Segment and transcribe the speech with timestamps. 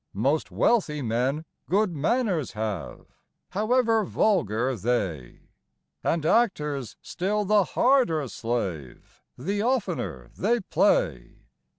[0.17, 3.05] Most wealthy men good manors have,
[3.49, 5.41] however vulgar they;
[6.03, 11.41] And actors still the harder slave the oftener they play.